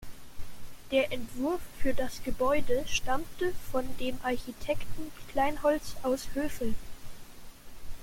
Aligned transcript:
Der 0.89 1.13
Entwurf 1.13 1.61
für 1.79 1.93
das 1.93 2.23
Gebäude 2.23 2.83
stammte 2.87 3.53
von 3.71 3.85
dem 3.99 4.17
Architekten 4.23 5.11
Kleinholz 5.31 5.95
aus 6.01 6.29
Hövel. 6.33 6.73